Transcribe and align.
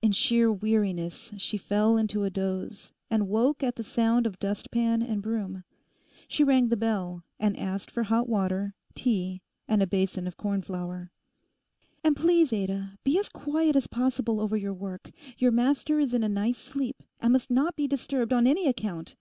In 0.00 0.12
sheer 0.12 0.52
weariness 0.52 1.32
she 1.38 1.58
fell 1.58 1.96
into 1.96 2.22
a 2.22 2.30
doze, 2.30 2.92
and 3.10 3.26
woke 3.26 3.64
at 3.64 3.74
the 3.74 3.82
sound 3.82 4.24
of 4.24 4.38
dustpan 4.38 5.02
and 5.02 5.20
broom. 5.20 5.64
She 6.28 6.44
rang 6.44 6.68
the 6.68 6.76
bell, 6.76 7.24
and 7.40 7.58
asked 7.58 7.90
for 7.90 8.04
hot 8.04 8.28
water, 8.28 8.76
tea, 8.94 9.42
and 9.66 9.82
a 9.82 9.86
basin 9.88 10.28
of 10.28 10.36
cornflour. 10.36 11.10
'And 12.04 12.14
please, 12.14 12.52
Ada, 12.52 12.92
be 13.02 13.18
as 13.18 13.28
quiet 13.28 13.74
as 13.74 13.88
possible 13.88 14.40
over 14.40 14.56
your 14.56 14.72
work; 14.72 15.10
your 15.36 15.50
master 15.50 15.98
is 15.98 16.14
in 16.14 16.22
a 16.22 16.28
nice 16.28 16.58
sleep, 16.58 17.02
and 17.18 17.32
must 17.32 17.50
not 17.50 17.74
be 17.74 17.88
disturbed 17.88 18.32
on 18.32 18.46
any 18.46 18.68
account. 18.68 19.16